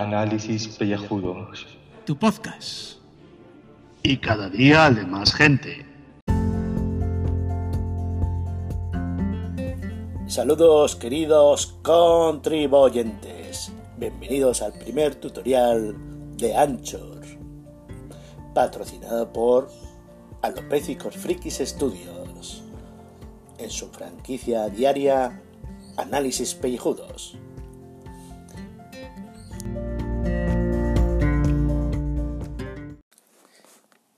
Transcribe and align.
Análisis 0.00 0.68
Pellejudos. 0.68 1.66
Tu 2.06 2.16
podcast. 2.16 2.96
Y 4.02 4.16
cada 4.16 4.48
día 4.48 4.88
de 4.90 5.04
más 5.04 5.34
gente. 5.34 5.84
Saludos 10.26 10.96
queridos 10.96 11.78
contribuyentes. 11.82 13.70
Bienvenidos 13.98 14.62
al 14.62 14.72
primer 14.72 15.16
tutorial 15.16 15.94
de 16.38 16.56
Anchor. 16.56 17.20
Patrocinado 18.54 19.30
por 19.30 19.68
Alopécicos 20.40 21.18
Frikis 21.18 21.58
Studios. 21.58 22.64
En 23.58 23.68
su 23.70 23.90
franquicia 23.90 24.70
diaria 24.70 25.42
Análisis 25.98 26.54
Pellejudos. 26.54 27.36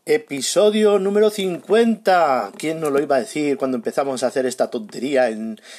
Episodio 0.06 0.98
número 0.98 1.30
50. 1.30 2.52
¿Quién 2.58 2.78
nos 2.78 2.92
lo 2.92 3.00
iba 3.00 3.16
a 3.16 3.20
decir 3.20 3.56
cuando 3.56 3.78
empezamos 3.78 4.22
a 4.22 4.26
hacer 4.26 4.44
esta 4.44 4.68
tontería 4.68 5.30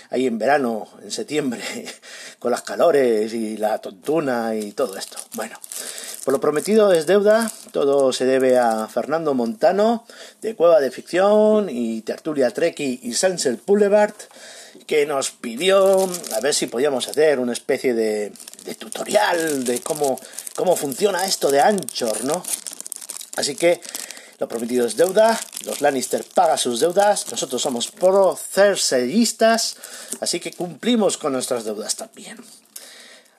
ahí 0.09 0.25
en 0.25 0.39
verano, 0.39 0.87
en 1.03 1.11
septiembre, 1.11 1.61
con 2.39 2.49
las 2.49 2.63
calores 2.63 3.35
y 3.35 3.55
la 3.55 3.77
tontuna 3.77 4.55
y 4.55 4.71
todo 4.71 4.97
esto? 4.97 5.19
Bueno, 5.35 5.59
por 6.23 6.33
lo 6.33 6.41
prometido 6.41 6.91
es 6.91 7.05
deuda. 7.05 7.51
Todo 7.71 8.11
se 8.13 8.25
debe 8.25 8.57
a 8.57 8.87
Fernando 8.87 9.35
Montano, 9.35 10.07
de 10.41 10.55
Cueva 10.55 10.79
de 10.79 10.89
Ficción 10.89 11.69
y 11.69 12.01
Tertulia 12.01 12.49
Treki 12.49 13.01
y 13.03 13.13
Sunset 13.13 13.63
Boulevard, 13.63 14.15
que 14.87 15.05
nos 15.05 15.29
pidió 15.29 16.09
a 16.35 16.39
ver 16.41 16.55
si 16.55 16.65
podíamos 16.65 17.07
hacer 17.07 17.37
una 17.37 17.53
especie 17.53 17.93
de, 17.93 18.31
de 18.65 18.73
tutorial 18.73 19.65
de 19.65 19.81
cómo, 19.81 20.19
cómo 20.55 20.75
funciona 20.75 21.27
esto 21.27 21.51
de 21.51 21.61
Anchor, 21.61 22.23
¿no? 22.23 22.41
Así 23.37 23.55
que 23.55 23.81
lo 24.37 24.47
prometido 24.47 24.85
es 24.85 24.97
deuda, 24.97 25.39
los 25.65 25.81
Lannister 25.81 26.23
pagan 26.33 26.57
sus 26.57 26.79
deudas, 26.79 27.31
nosotros 27.31 27.61
somos 27.61 27.89
pro-cersellistas, 27.89 29.77
así 30.19 30.39
que 30.39 30.51
cumplimos 30.51 31.17
con 31.17 31.33
nuestras 31.33 31.63
deudas 31.63 31.95
también. 31.95 32.37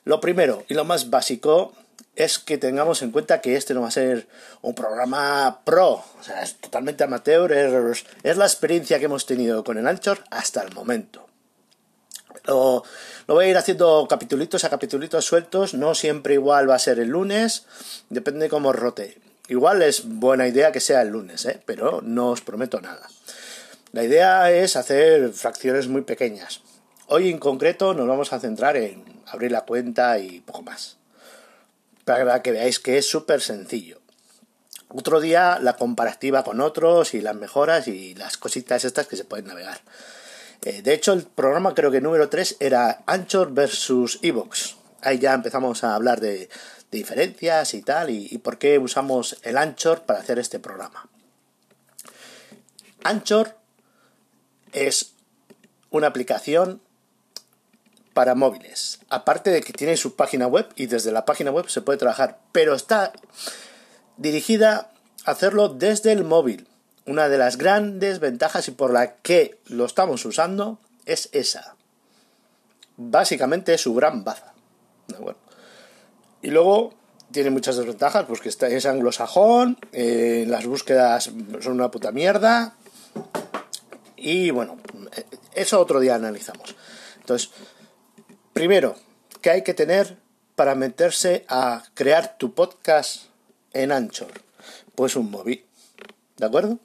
Lo 0.05 0.19
primero 0.19 0.65
y 0.67 0.73
lo 0.73 0.85
más 0.85 1.09
básico 1.09 1.73
es 2.15 2.39
que 2.39 2.57
tengamos 2.57 3.03
en 3.03 3.11
cuenta 3.11 3.41
que 3.41 3.55
este 3.55 3.75
no 3.75 3.81
va 3.81 3.89
a 3.89 3.91
ser 3.91 4.27
un 4.61 4.73
programa 4.73 5.61
pro, 5.63 6.03
o 6.19 6.23
sea, 6.23 6.41
es 6.41 6.55
totalmente 6.55 7.03
amateur, 7.03 7.51
es, 7.53 8.37
la 8.37 8.45
experiencia 8.45 8.97
que 8.97 9.05
hemos 9.05 9.27
tenido 9.27 9.63
con 9.63 9.77
el 9.77 9.87
Anchor 9.87 10.23
hasta 10.31 10.63
el 10.63 10.73
momento. 10.73 11.27
Lo, 12.45 12.83
lo, 13.27 13.33
voy 13.35 13.45
a 13.45 13.49
ir 13.49 13.57
haciendo 13.57 14.07
capitulitos 14.09 14.63
a 14.63 14.69
capitulitos 14.69 15.25
sueltos, 15.25 15.73
no 15.73 15.93
siempre 15.93 16.33
igual 16.33 16.69
va 16.69 16.75
a 16.75 16.79
ser 16.79 16.99
el 16.99 17.09
lunes, 17.09 17.65
depende 18.09 18.49
cómo 18.49 18.73
rote. 18.73 19.26
Igual 19.47 19.81
es 19.81 20.03
buena 20.05 20.47
idea 20.47 20.71
que 20.71 20.79
sea 20.79 21.01
el 21.01 21.09
lunes, 21.09 21.45
¿eh? 21.45 21.61
pero 21.65 22.01
no 22.01 22.31
os 22.31 22.41
prometo 22.41 22.81
nada. 22.81 23.07
La 23.93 24.03
idea 24.03 24.51
es 24.51 24.75
hacer 24.75 25.31
fracciones 25.31 25.87
muy 25.87 26.01
pequeñas. 26.01 26.61
Hoy 27.07 27.29
en 27.29 27.37
concreto 27.37 27.93
nos 27.93 28.07
vamos 28.07 28.33
a 28.33 28.39
centrar 28.39 28.75
en 28.75 29.05
abrir 29.25 29.51
la 29.51 29.61
cuenta 29.61 30.19
y 30.19 30.41
poco 30.41 30.63
más. 30.63 30.97
Para 32.03 32.41
que 32.41 32.51
veáis 32.51 32.79
que 32.79 32.97
es 32.97 33.09
súper 33.09 33.41
sencillo. 33.41 34.01
Otro 34.89 35.21
día 35.21 35.59
la 35.61 35.77
comparativa 35.77 36.43
con 36.43 36.59
otros 36.59 37.13
y 37.13 37.21
las 37.21 37.35
mejoras 37.35 37.87
y 37.87 38.15
las 38.15 38.37
cositas 38.37 38.83
estas 38.83 39.07
que 39.07 39.15
se 39.15 39.25
pueden 39.25 39.47
navegar. 39.47 39.79
Eh, 40.63 40.81
de 40.81 40.93
hecho, 40.93 41.13
el 41.13 41.23
programa 41.23 41.73
creo 41.73 41.91
que 41.91 42.01
número 42.01 42.29
3 42.29 42.57
era 42.59 43.03
Anchor 43.05 43.53
versus 43.53 44.19
Evox. 44.21 44.75
Ahí 45.01 45.19
ya 45.19 45.33
empezamos 45.33 45.83
a 45.83 45.95
hablar 45.95 46.19
de, 46.19 46.49
diferencias 46.91 47.73
y 47.73 47.81
tal, 47.81 48.09
y, 48.09 48.37
por 48.37 48.57
qué 48.57 48.79
usamos 48.79 49.37
el 49.43 49.57
Anchor 49.57 50.03
para 50.03 50.19
hacer 50.19 50.39
este 50.39 50.59
programa. 50.59 51.09
Anchor 53.03 53.57
es 54.73 55.13
una 55.89 56.07
aplicación 56.07 56.81
para 58.13 58.35
móviles, 58.35 58.99
aparte 59.09 59.51
de 59.51 59.61
que 59.61 59.73
tiene 59.73 59.95
su 59.95 60.15
página 60.15 60.47
web 60.47 60.67
y 60.75 60.87
desde 60.87 61.11
la 61.11 61.25
página 61.25 61.51
web 61.51 61.69
se 61.69 61.81
puede 61.81 61.99
trabajar, 61.99 62.39
pero 62.51 62.73
está 62.73 63.13
dirigida 64.17 64.91
a 65.25 65.31
hacerlo 65.31 65.69
desde 65.69 66.11
el 66.11 66.23
móvil. 66.23 66.67
Una 67.05 67.29
de 67.29 67.37
las 67.37 67.57
grandes 67.57 68.19
ventajas 68.19 68.67
y 68.67 68.71
por 68.71 68.91
la 68.91 69.15
que 69.17 69.59
lo 69.67 69.85
estamos 69.85 70.25
usando 70.25 70.79
es 71.05 71.29
esa. 71.31 71.75
Básicamente 72.97 73.73
es 73.73 73.81
su 73.81 73.93
gran 73.93 74.23
baza. 74.23 74.53
Y 76.41 76.49
luego 76.49 76.93
tiene 77.31 77.49
muchas 77.49 77.77
desventajas, 77.77 78.25
pues 78.25 78.41
que 78.41 78.49
es 78.49 78.85
anglosajón, 78.85 79.77
eh, 79.91 80.45
las 80.47 80.65
búsquedas 80.65 81.25
son 81.61 81.73
una 81.73 81.91
puta 81.91 82.11
mierda. 82.11 82.75
Y 84.15 84.51
bueno, 84.51 84.77
eso 85.53 85.79
otro 85.79 85.99
día 85.99 86.15
analizamos. 86.15 86.75
Entonces, 87.19 87.51
primero, 88.53 88.95
¿qué 89.41 89.51
hay 89.51 89.63
que 89.63 89.73
tener 89.73 90.17
para 90.55 90.75
meterse 90.75 91.45
a 91.49 91.83
crear 91.93 92.37
tu 92.37 92.53
podcast 92.53 93.25
en 93.73 93.91
Anchor? 93.91 94.31
Pues 94.95 95.15
un 95.15 95.29
móvil, 95.29 95.65
¿de 96.37 96.45
acuerdo? 96.45 96.79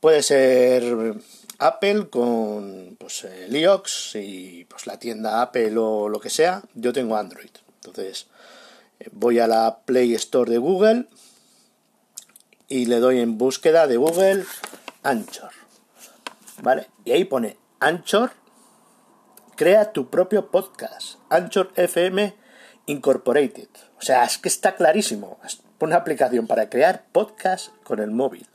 Puede 0.00 0.22
ser 0.22 1.14
Apple 1.58 2.08
con 2.10 2.96
pues, 2.98 3.24
el 3.24 3.56
iOS 3.56 4.16
y 4.16 4.64
pues 4.64 4.86
la 4.86 4.98
tienda 4.98 5.42
Apple 5.42 5.76
o 5.78 6.08
lo 6.08 6.20
que 6.20 6.30
sea. 6.30 6.62
Yo 6.74 6.92
tengo 6.92 7.16
Android. 7.16 7.50
Entonces, 7.86 8.26
voy 9.12 9.38
a 9.38 9.46
la 9.46 9.80
Play 9.84 10.14
Store 10.14 10.50
de 10.50 10.58
Google 10.58 11.06
y 12.68 12.86
le 12.86 12.98
doy 12.98 13.20
en 13.20 13.38
búsqueda 13.38 13.86
de 13.86 13.96
Google 13.96 14.44
Anchor. 15.02 15.50
¿Vale? 16.62 16.88
Y 17.04 17.12
ahí 17.12 17.24
pone 17.24 17.58
Anchor, 17.80 18.32
crea 19.54 19.92
tu 19.92 20.10
propio 20.10 20.50
podcast. 20.50 21.18
Anchor 21.28 21.70
FM 21.76 22.34
Incorporated. 22.86 23.68
O 23.98 24.02
sea, 24.02 24.24
es 24.24 24.38
que 24.38 24.48
está 24.48 24.74
clarísimo. 24.74 25.38
Es 25.44 25.60
una 25.80 25.96
aplicación 25.96 26.46
para 26.46 26.68
crear 26.68 27.04
podcast 27.12 27.68
con 27.84 28.00
el 28.00 28.10
móvil. 28.10 28.46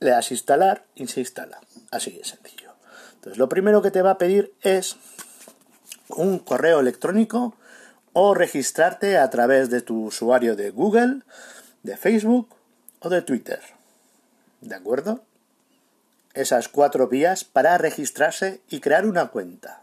Le 0.00 0.10
das 0.10 0.30
instalar 0.30 0.84
y 0.94 1.06
se 1.08 1.20
instala. 1.20 1.60
Así 1.90 2.10
de 2.10 2.24
sencillo. 2.24 2.74
Entonces, 3.14 3.38
lo 3.38 3.48
primero 3.48 3.82
que 3.82 3.90
te 3.90 4.02
va 4.02 4.12
a 4.12 4.18
pedir 4.18 4.54
es 4.60 4.96
un 6.08 6.38
correo 6.38 6.80
electrónico 6.80 7.56
o 8.18 8.32
registrarte 8.32 9.18
a 9.18 9.28
través 9.28 9.68
de 9.68 9.82
tu 9.82 10.06
usuario 10.06 10.56
de 10.56 10.70
Google, 10.70 11.20
de 11.82 11.98
Facebook 11.98 12.48
o 13.00 13.10
de 13.10 13.20
Twitter. 13.20 13.60
¿De 14.62 14.74
acuerdo? 14.74 15.20
Esas 16.32 16.70
cuatro 16.70 17.08
vías 17.08 17.44
para 17.44 17.76
registrarse 17.76 18.62
y 18.70 18.80
crear 18.80 19.04
una 19.04 19.26
cuenta. 19.26 19.82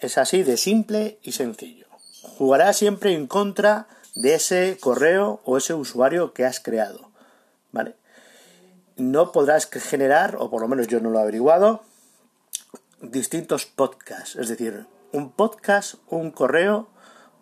Es 0.00 0.18
así 0.18 0.42
de 0.42 0.56
simple 0.56 1.20
y 1.22 1.30
sencillo. 1.30 1.86
Jugará 2.36 2.72
siempre 2.72 3.14
en 3.14 3.28
contra 3.28 3.86
de 4.16 4.34
ese 4.34 4.76
correo 4.80 5.40
o 5.44 5.56
ese 5.56 5.74
usuario 5.74 6.32
que 6.32 6.44
has 6.44 6.58
creado. 6.58 7.12
¿Vale? 7.70 7.94
No 8.96 9.30
podrás 9.30 9.66
generar, 9.66 10.34
o 10.40 10.50
por 10.50 10.62
lo 10.62 10.66
menos 10.66 10.88
yo 10.88 10.98
no 10.98 11.10
lo 11.10 11.20
he 11.20 11.22
averiguado, 11.22 11.84
distintos 13.00 13.66
podcasts. 13.66 14.34
Es 14.34 14.48
decir, 14.48 14.84
un 15.12 15.32
podcast, 15.32 15.94
un 16.08 16.30
correo 16.30 16.88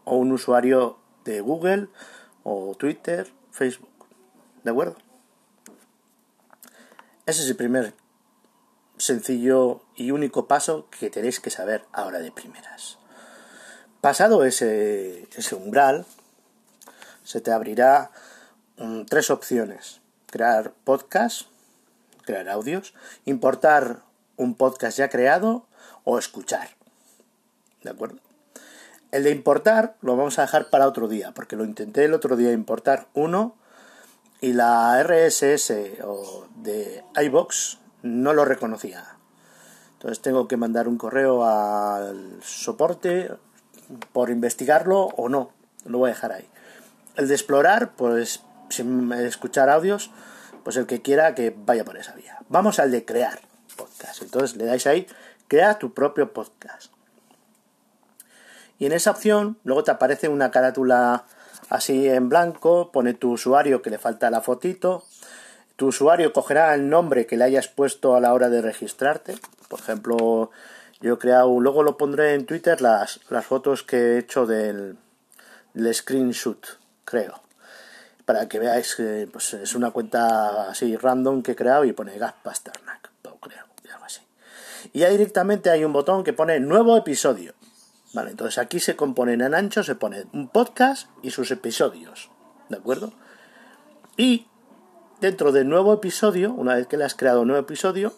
o 0.05 0.17
un 0.17 0.33
usuario 0.33 0.99
de 1.25 1.41
Google 1.41 1.89
o 2.43 2.75
Twitter, 2.79 3.33
Facebook. 3.51 3.89
¿De 4.63 4.71
acuerdo? 4.71 4.97
Ese 7.27 7.43
es 7.43 7.49
el 7.49 7.57
primer 7.57 7.95
sencillo 8.99 9.83
y 9.97 10.11
único 10.11 10.47
paso 10.47 10.89
que 10.91 11.11
tenéis 11.11 11.41
que 11.41 11.51
saber 11.51 11.84
ahora 11.93 12.21
de 12.21 12.31
primeras. 12.31 12.99
Pasado 14.01 14.45
ese, 14.45 15.28
ese 15.34 15.55
umbral, 15.55 16.07
se 17.22 17.41
te 17.41 17.51
abrirá 17.51 18.10
um, 18.78 19.07
tres 19.07 19.31
opciones. 19.31 20.01
Crear 20.27 20.72
podcast, 20.84 21.47
crear 22.25 22.49
audios, 22.49 22.95
importar 23.25 24.03
un 24.37 24.55
podcast 24.55 24.99
ya 24.99 25.09
creado 25.09 25.67
o 26.05 26.19
escuchar. 26.19 26.69
¿De 27.84 27.91
acuerdo? 27.91 28.19
El 29.13 29.22
de 29.22 29.31
importar 29.31 29.97
lo 30.01 30.16
vamos 30.16 30.39
a 30.39 30.42
dejar 30.42 30.71
para 30.71 30.89
otro 30.89 31.07
día, 31.07 31.33
porque 31.33 31.54
lo 31.54 31.65
intenté 31.65 32.04
el 32.04 32.15
otro 32.15 32.34
día 32.34 32.51
importar 32.51 33.07
uno 33.15 33.54
y 34.41 34.54
la 34.54 35.01
RSS 35.03 35.72
o 36.03 36.48
de 36.57 37.04
iBox 37.22 37.78
no 38.03 38.33
lo 38.33 38.45
reconocía. 38.45 39.04
Entonces 39.92 40.21
tengo 40.21 40.48
que 40.48 40.57
mandar 40.57 40.89
un 40.89 40.98
correo 40.98 41.45
al 41.45 42.42
soporte 42.42 43.31
por 44.13 44.31
investigarlo 44.31 45.04
o 45.16 45.28
no. 45.28 45.53
Lo 45.84 45.98
voy 45.98 46.10
a 46.10 46.15
dejar 46.15 46.33
ahí. 46.33 46.48
El 47.16 47.28
de 47.28 47.34
explorar, 47.34 47.95
pues 47.95 48.42
sin 48.69 49.13
escuchar 49.13 49.71
audios, 49.71 50.10
pues 50.65 50.77
el 50.77 50.86
que 50.86 51.03
quiera 51.03 51.34
que 51.34 51.54
vaya 51.57 51.84
por 51.84 51.97
esa 51.97 52.15
vía. 52.15 52.39
Vamos 52.48 52.78
al 52.81 52.91
de 52.91 53.04
crear 53.04 53.41
podcast. 53.77 54.22
Entonces 54.22 54.57
le 54.57 54.65
dais 54.65 54.86
ahí, 54.86 55.07
crea 55.47 55.78
tu 55.78 55.95
propio 55.95 56.33
podcast. 56.33 56.94
Y 58.78 58.86
en 58.86 58.92
esa 58.92 59.10
opción 59.10 59.59
luego 59.65 59.84
te 59.84 59.91
aparece 59.91 60.28
una 60.28 60.50
carátula 60.50 61.24
así 61.71 62.09
en 62.09 62.28
blanco, 62.28 62.91
pone 62.92 63.15
tu 63.15 63.32
usuario 63.32 63.82
que 63.82 63.91
le 63.91 63.98
falta 63.98 64.30
la 64.30 64.41
fotito, 64.41 65.04
tu 65.76 65.88
usuario 65.88 66.32
cogerá 66.32 66.74
el 66.74 66.88
nombre 66.88 67.26
que 67.26 67.36
le 67.36 67.44
hayas 67.44 67.68
puesto 67.68 68.15
a 68.15 68.21
la 68.21 68.32
hora 68.32 68.48
de 68.48 68.62
registrarte. 68.62 69.34
Por 69.68 69.80
ejemplo, 69.80 70.50
yo 71.00 71.15
he 71.15 71.18
creado, 71.18 71.59
luego 71.60 71.82
lo 71.82 71.97
pondré 71.97 72.34
en 72.34 72.47
Twitter 72.47 72.80
las, 72.80 73.21
las 73.28 73.44
fotos 73.44 73.82
que 73.82 73.97
he 73.97 74.18
hecho 74.18 74.47
del, 74.47 74.97
del 75.72 75.94
screenshot, 75.94 76.78
creo. 77.04 77.41
Para 78.24 78.48
que 78.48 78.59
veáis 78.59 78.94
que 78.94 79.28
pues, 79.30 79.53
es 79.54 79.74
una 79.74 79.91
cuenta 79.91 80.71
así 80.71 80.97
random 80.97 81.42
que 81.42 81.53
he 81.53 81.56
creado 81.56 81.84
y 81.84 81.92
pone 81.92 82.16
Gas 82.18 82.34
Pasternak, 82.42 83.10
creo, 83.41 83.65
algo 83.92 84.04
así. 84.04 84.21
Y 84.92 85.00
ya 85.00 85.10
directamente 85.10 85.71
hay 85.71 85.84
un 85.84 85.92
botón 85.92 86.22
que 86.22 86.32
pone 86.32 86.60
nuevo 86.60 86.97
episodio. 86.97 87.53
Vale, 88.15 88.31
entonces 88.31 88.59
aquí 88.59 88.78
se 88.78 88.95
componen 88.95 89.41
en 89.41 89.55
ancho, 89.55 89.83
se 89.83 89.97
pone 89.97 90.27
un 90.33 90.49
podcast 90.49 91.11
y 91.22 91.33
sus 91.33 91.51
episodios. 91.51 92.31
¿De 92.69 92.77
acuerdo? 92.77 93.13
Y 94.16 94.47
dentro 95.21 95.51
del 95.51 95.69
nuevo 95.69 95.93
episodio, 95.93 96.53
una 96.53 96.77
vez 96.77 96.87
que 96.87 96.97
le 96.97 97.05
has 97.05 97.16
creado 97.16 97.43
un 97.43 97.49
nuevo 97.49 97.63
episodio, 97.63 98.15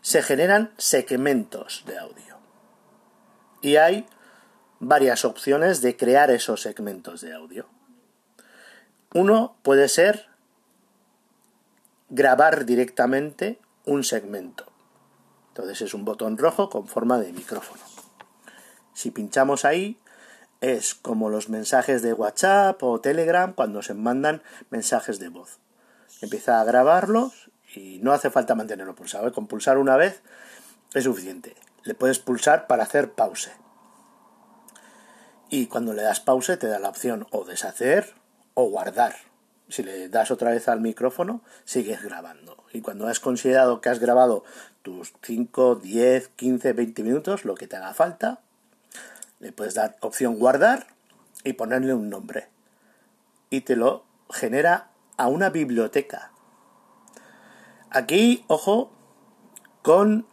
se 0.00 0.20
generan 0.22 0.72
segmentos 0.78 1.84
de 1.86 1.96
audio. 1.96 2.38
Y 3.62 3.76
hay 3.76 4.04
varias 4.80 5.24
opciones 5.24 5.80
de 5.80 5.96
crear 5.96 6.32
esos 6.32 6.62
segmentos 6.62 7.20
de 7.20 7.34
audio. 7.34 7.66
Uno 9.14 9.56
puede 9.62 9.88
ser 9.88 10.26
grabar 12.08 12.64
directamente 12.64 13.60
un 13.84 14.02
segmento. 14.02 14.66
Entonces 15.48 15.82
es 15.82 15.94
un 15.94 16.04
botón 16.04 16.36
rojo 16.36 16.68
con 16.68 16.88
forma 16.88 17.18
de 17.18 17.32
micrófono. 17.32 17.82
Si 18.98 19.12
pinchamos 19.12 19.64
ahí, 19.64 19.96
es 20.60 20.96
como 20.96 21.30
los 21.30 21.48
mensajes 21.48 22.02
de 22.02 22.14
WhatsApp 22.14 22.82
o 22.82 23.00
Telegram 23.00 23.52
cuando 23.52 23.80
se 23.80 23.94
mandan 23.94 24.42
mensajes 24.70 25.20
de 25.20 25.28
voz. 25.28 25.60
Empieza 26.20 26.60
a 26.60 26.64
grabarlos 26.64 27.48
y 27.76 28.00
no 28.02 28.12
hace 28.12 28.28
falta 28.28 28.56
mantenerlo 28.56 28.96
pulsado. 28.96 29.28
¿eh? 29.28 29.32
Con 29.32 29.46
pulsar 29.46 29.78
una 29.78 29.96
vez 29.96 30.20
es 30.94 31.04
suficiente. 31.04 31.54
Le 31.84 31.94
puedes 31.94 32.18
pulsar 32.18 32.66
para 32.66 32.82
hacer 32.82 33.12
pause. 33.12 33.52
Y 35.48 35.68
cuando 35.68 35.92
le 35.92 36.02
das 36.02 36.18
pause 36.18 36.56
te 36.56 36.66
da 36.66 36.80
la 36.80 36.88
opción 36.88 37.28
o 37.30 37.44
deshacer 37.44 38.14
o 38.54 38.68
guardar. 38.68 39.14
Si 39.68 39.84
le 39.84 40.08
das 40.08 40.32
otra 40.32 40.50
vez 40.50 40.66
al 40.66 40.80
micrófono, 40.80 41.40
sigues 41.64 42.02
grabando. 42.02 42.64
Y 42.72 42.80
cuando 42.80 43.06
has 43.06 43.20
considerado 43.20 43.80
que 43.80 43.90
has 43.90 44.00
grabado 44.00 44.42
tus 44.82 45.12
5, 45.22 45.76
10, 45.76 46.30
15, 46.30 46.72
20 46.72 47.02
minutos, 47.04 47.44
lo 47.44 47.54
que 47.54 47.68
te 47.68 47.76
haga 47.76 47.94
falta, 47.94 48.40
le 49.40 49.52
puedes 49.52 49.74
dar 49.74 49.96
opción 50.00 50.38
guardar 50.38 50.86
y 51.44 51.54
ponerle 51.54 51.94
un 51.94 52.10
nombre. 52.10 52.48
Y 53.50 53.62
te 53.62 53.76
lo 53.76 54.04
genera 54.30 54.90
a 55.16 55.28
una 55.28 55.50
biblioteca. 55.50 56.32
Aquí, 57.90 58.44
ojo, 58.48 58.90
con 59.82 60.26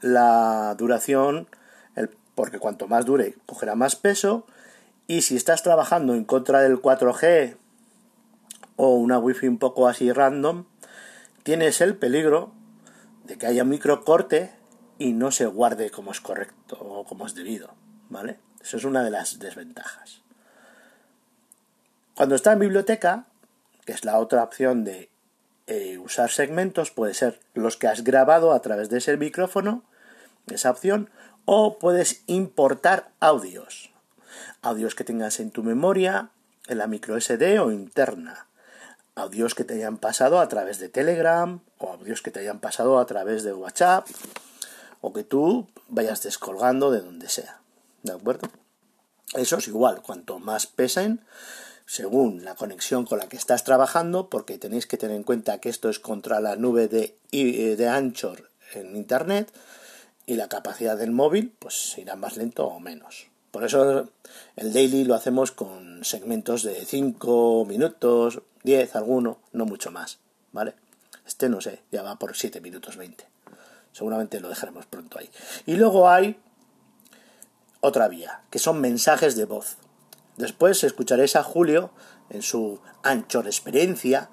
la 0.00 0.74
duración, 0.76 1.48
el, 1.94 2.10
porque 2.34 2.58
cuanto 2.58 2.88
más 2.88 3.04
dure, 3.04 3.36
cogerá 3.46 3.74
más 3.74 3.96
peso. 3.96 4.46
Y 5.06 5.22
si 5.22 5.36
estás 5.36 5.62
trabajando 5.62 6.14
en 6.14 6.24
contra 6.24 6.60
del 6.60 6.80
4G 6.80 7.56
o 8.76 8.94
una 8.94 9.18
wifi 9.18 9.46
un 9.46 9.58
poco 9.58 9.86
así 9.86 10.12
random, 10.12 10.64
tienes 11.44 11.80
el 11.80 11.96
peligro 11.96 12.52
de 13.24 13.38
que 13.38 13.46
haya 13.46 13.62
un 13.62 13.68
microcorte 13.68 14.52
y 14.98 15.12
no 15.12 15.30
se 15.30 15.46
guarde 15.46 15.90
como 15.90 16.10
es 16.10 16.20
correcto 16.20 16.76
o 16.80 17.04
como 17.04 17.26
es 17.26 17.34
debido. 17.34 17.74
¿Vale? 18.08 18.38
Eso 18.66 18.78
es 18.78 18.84
una 18.84 19.04
de 19.04 19.10
las 19.12 19.38
desventajas. 19.38 20.22
Cuando 22.16 22.34
está 22.34 22.52
en 22.52 22.58
biblioteca, 22.58 23.26
que 23.84 23.92
es 23.92 24.04
la 24.04 24.18
otra 24.18 24.42
opción 24.42 24.82
de 24.82 25.08
eh, 25.68 25.98
usar 25.98 26.32
segmentos, 26.32 26.90
puede 26.90 27.14
ser 27.14 27.38
los 27.54 27.76
que 27.76 27.86
has 27.86 28.02
grabado 28.02 28.52
a 28.52 28.60
través 28.62 28.90
de 28.90 28.98
ese 28.98 29.16
micrófono, 29.18 29.84
esa 30.48 30.72
opción, 30.72 31.10
o 31.44 31.78
puedes 31.78 32.24
importar 32.26 33.12
audios. 33.20 33.92
Audios 34.62 34.96
que 34.96 35.04
tengas 35.04 35.38
en 35.38 35.52
tu 35.52 35.62
memoria, 35.62 36.30
en 36.66 36.78
la 36.78 36.88
micro 36.88 37.20
SD 37.20 37.60
o 37.60 37.70
interna. 37.70 38.48
Audios 39.14 39.54
que 39.54 39.62
te 39.62 39.74
hayan 39.74 39.98
pasado 39.98 40.40
a 40.40 40.48
través 40.48 40.80
de 40.80 40.88
Telegram 40.88 41.60
o 41.78 41.92
audios 41.92 42.20
que 42.20 42.32
te 42.32 42.40
hayan 42.40 42.58
pasado 42.58 42.98
a 42.98 43.06
través 43.06 43.44
de 43.44 43.52
WhatsApp 43.52 44.08
o 45.00 45.12
que 45.12 45.22
tú 45.22 45.68
vayas 45.86 46.24
descolgando 46.24 46.90
de 46.90 47.00
donde 47.00 47.28
sea. 47.28 47.60
¿De 48.06 48.12
acuerdo? 48.12 48.48
Eso 49.34 49.56
es 49.56 49.66
igual, 49.66 50.00
cuanto 50.00 50.38
más 50.38 50.68
pesen, 50.68 51.20
según 51.86 52.44
la 52.44 52.54
conexión 52.54 53.04
con 53.04 53.18
la 53.18 53.28
que 53.28 53.36
estás 53.36 53.64
trabajando, 53.64 54.30
porque 54.30 54.58
tenéis 54.58 54.86
que 54.86 54.96
tener 54.96 55.16
en 55.16 55.24
cuenta 55.24 55.58
que 55.58 55.68
esto 55.68 55.88
es 55.88 55.98
contra 55.98 56.38
la 56.38 56.54
nube 56.54 56.86
de, 56.86 57.18
de 57.32 57.88
Anchor 57.88 58.48
en 58.74 58.94
Internet 58.94 59.52
y 60.24 60.34
la 60.34 60.48
capacidad 60.48 60.96
del 60.96 61.10
móvil, 61.10 61.52
pues 61.58 61.98
irá 61.98 62.14
más 62.14 62.36
lento 62.36 62.66
o 62.66 62.78
menos. 62.78 63.26
Por 63.50 63.64
eso 63.64 64.08
el 64.54 64.72
daily 64.72 65.02
lo 65.02 65.14
hacemos 65.14 65.50
con 65.50 66.04
segmentos 66.04 66.62
de 66.62 66.84
5 66.84 67.64
minutos, 67.66 68.42
10, 68.62 68.94
alguno, 68.94 69.40
no 69.52 69.66
mucho 69.66 69.90
más, 69.90 70.18
¿vale? 70.52 70.74
Este 71.26 71.48
no 71.48 71.60
sé, 71.60 71.80
ya 71.90 72.02
va 72.02 72.20
por 72.20 72.36
7 72.36 72.60
minutos 72.60 72.96
20. 72.96 73.24
Seguramente 73.92 74.38
lo 74.38 74.48
dejaremos 74.48 74.86
pronto 74.86 75.18
ahí. 75.18 75.28
Y 75.66 75.74
luego 75.74 76.08
hay 76.08 76.38
otra 77.80 78.08
vía, 78.08 78.42
que 78.50 78.58
son 78.58 78.80
mensajes 78.80 79.36
de 79.36 79.44
voz. 79.44 79.76
Después 80.36 80.84
escucharéis 80.84 81.36
a 81.36 81.42
Julio 81.42 81.90
en 82.30 82.42
su 82.42 82.80
Anchor 83.02 83.46
experiencia 83.46 84.28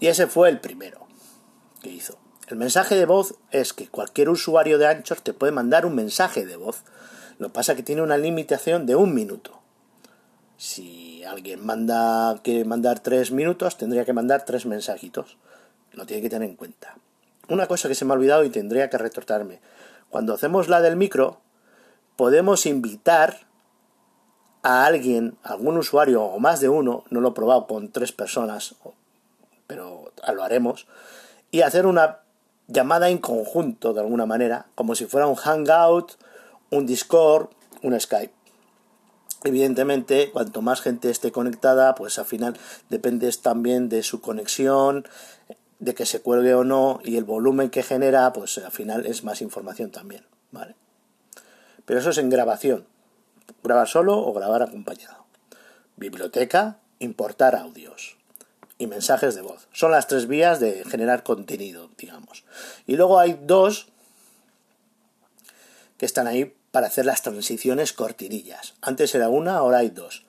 y 0.00 0.08
ese 0.08 0.26
fue 0.26 0.48
el 0.48 0.60
primero 0.60 1.06
que 1.80 1.90
hizo. 1.90 2.18
El 2.48 2.56
mensaje 2.56 2.96
de 2.96 3.06
voz 3.06 3.34
es 3.50 3.72
que 3.72 3.88
cualquier 3.88 4.28
usuario 4.28 4.78
de 4.78 4.86
Anchor 4.86 5.20
te 5.20 5.32
puede 5.32 5.52
mandar 5.52 5.86
un 5.86 5.94
mensaje 5.94 6.44
de 6.44 6.56
voz. 6.56 6.82
Lo 7.38 7.48
que 7.48 7.54
pasa 7.54 7.72
es 7.72 7.76
que 7.76 7.82
tiene 7.82 8.02
una 8.02 8.18
limitación 8.18 8.84
de 8.86 8.94
un 8.94 9.14
minuto. 9.14 9.62
Si 10.58 11.24
alguien 11.24 11.64
manda, 11.64 12.38
quiere 12.44 12.64
mandar 12.64 13.00
tres 13.00 13.32
minutos, 13.32 13.78
tendría 13.78 14.04
que 14.04 14.12
mandar 14.12 14.44
tres 14.44 14.66
mensajitos. 14.66 15.38
Lo 15.92 16.06
tiene 16.06 16.22
que 16.22 16.30
tener 16.30 16.48
en 16.48 16.56
cuenta. 16.56 16.96
Una 17.48 17.66
cosa 17.66 17.88
que 17.88 17.94
se 17.94 18.04
me 18.04 18.12
ha 18.12 18.16
olvidado 18.16 18.44
y 18.44 18.50
tendría 18.50 18.88
que 18.88 18.98
retortarme. 18.98 19.60
Cuando 20.10 20.34
hacemos 20.34 20.68
la 20.68 20.80
del 20.80 20.96
micro, 20.96 21.40
podemos 22.22 22.66
invitar 22.66 23.48
a 24.62 24.86
alguien, 24.86 25.36
algún 25.42 25.76
usuario 25.76 26.22
o 26.22 26.38
más 26.38 26.60
de 26.60 26.68
uno, 26.68 27.02
no 27.10 27.20
lo 27.20 27.30
he 27.30 27.32
probado 27.32 27.66
con 27.66 27.90
tres 27.90 28.12
personas, 28.12 28.76
pero 29.66 30.12
lo 30.32 30.44
haremos, 30.44 30.86
y 31.50 31.62
hacer 31.62 31.84
una 31.84 32.20
llamada 32.68 33.10
en 33.10 33.18
conjunto 33.18 33.92
de 33.92 34.02
alguna 34.02 34.24
manera, 34.24 34.66
como 34.76 34.94
si 34.94 35.06
fuera 35.06 35.26
un 35.26 35.34
Hangout, 35.34 36.12
un 36.70 36.86
Discord, 36.86 37.48
un 37.82 37.98
Skype. 37.98 38.32
Evidentemente, 39.42 40.30
cuanto 40.30 40.62
más 40.62 40.80
gente 40.80 41.10
esté 41.10 41.32
conectada, 41.32 41.96
pues 41.96 42.20
al 42.20 42.26
final 42.26 42.56
depende 42.88 43.32
también 43.32 43.88
de 43.88 44.04
su 44.04 44.20
conexión, 44.20 45.08
de 45.80 45.92
que 45.94 46.06
se 46.06 46.22
cuelgue 46.22 46.54
o 46.54 46.62
no, 46.62 47.00
y 47.02 47.16
el 47.16 47.24
volumen 47.24 47.68
que 47.68 47.82
genera, 47.82 48.32
pues 48.32 48.58
al 48.58 48.70
final 48.70 49.06
es 49.06 49.24
más 49.24 49.42
información 49.42 49.90
también, 49.90 50.24
¿vale? 50.52 50.76
Pero 51.92 52.00
eso 52.00 52.08
es 52.08 52.16
en 52.16 52.30
grabación. 52.30 52.86
Grabar 53.62 53.86
solo 53.86 54.16
o 54.16 54.32
grabar 54.32 54.62
acompañado. 54.62 55.26
Biblioteca, 55.96 56.78
importar 57.00 57.54
audios 57.54 58.16
y 58.78 58.86
mensajes 58.86 59.34
de 59.34 59.42
voz. 59.42 59.68
Son 59.74 59.90
las 59.90 60.06
tres 60.06 60.26
vías 60.26 60.58
de 60.58 60.86
generar 60.86 61.22
contenido, 61.22 61.90
digamos. 61.98 62.46
Y 62.86 62.96
luego 62.96 63.18
hay 63.18 63.38
dos 63.42 63.88
que 65.98 66.06
están 66.06 66.26
ahí 66.28 66.56
para 66.70 66.86
hacer 66.86 67.04
las 67.04 67.20
transiciones 67.20 67.92
cortinillas. 67.92 68.72
Antes 68.80 69.14
era 69.14 69.28
una, 69.28 69.56
ahora 69.56 69.80
hay 69.80 69.90
dos. 69.90 70.24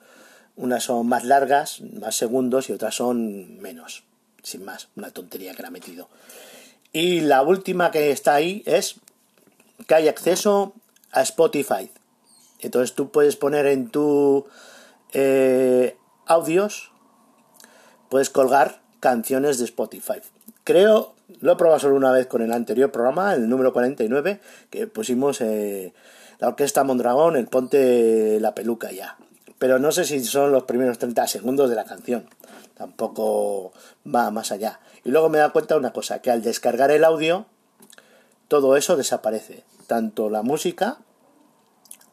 Unas 0.57 0.83
son 0.83 1.07
más 1.07 1.23
largas, 1.23 1.79
más 1.79 2.17
segundos, 2.17 2.67
y 2.67 2.73
otras 2.73 2.95
son 2.95 3.57
menos. 3.61 4.03
Sin 4.41 4.65
más, 4.65 4.89
una 4.97 5.11
tontería 5.11 5.55
que 5.55 5.61
la 5.61 5.69
he 5.69 5.71
metido. 5.71 6.09
Y 6.91 7.21
la 7.21 7.41
última 7.41 7.89
que 7.89 8.11
está 8.11 8.33
ahí 8.33 8.63
es 8.65 8.95
que 9.87 9.95
hay 9.95 10.09
acceso 10.09 10.73
a 11.13 11.21
Spotify. 11.21 11.89
Entonces 12.59 12.95
tú 12.95 13.11
puedes 13.11 13.35
poner 13.35 13.65
en 13.67 13.89
tu 13.89 14.45
eh, 15.13 15.97
audios, 16.25 16.91
puedes 18.09 18.29
colgar 18.29 18.81
canciones 18.99 19.59
de 19.59 19.65
Spotify. 19.65 20.21
Creo, 20.63 21.13
lo 21.41 21.53
he 21.53 21.55
probado 21.55 21.79
solo 21.79 21.95
una 21.95 22.11
vez 22.11 22.27
con 22.27 22.41
el 22.41 22.53
anterior 22.53 22.91
programa, 22.91 23.33
el 23.33 23.49
número 23.49 23.73
49, 23.73 24.39
que 24.69 24.87
pusimos 24.87 25.41
eh, 25.41 25.93
la 26.39 26.47
Orquesta 26.47 26.83
Mondragón, 26.83 27.35
el 27.35 27.47
Ponte 27.47 28.39
la 28.39 28.55
Peluca 28.55 28.91
ya. 28.91 29.17
Pero 29.59 29.79
no 29.79 29.91
sé 29.91 30.05
si 30.05 30.23
son 30.23 30.51
los 30.51 30.63
primeros 30.63 30.97
30 30.99 31.27
segundos 31.27 31.69
de 31.69 31.75
la 31.75 31.85
canción. 31.85 32.25
Tampoco 32.75 33.71
va 34.05 34.31
más 34.31 34.51
allá. 34.51 34.79
Y 35.03 35.11
luego 35.11 35.29
me 35.29 35.37
da 35.37 35.49
cuenta 35.49 35.77
una 35.77 35.91
cosa, 35.93 36.19
que 36.19 36.31
al 36.31 36.41
descargar 36.41 36.91
el 36.91 37.03
audio, 37.03 37.45
todo 38.47 38.77
eso 38.77 38.95
desaparece 38.95 39.63
tanto 39.93 40.31
la 40.31 40.41
música 40.41 40.97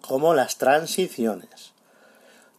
como 0.02 0.34
las 0.34 0.58
transiciones. 0.58 1.72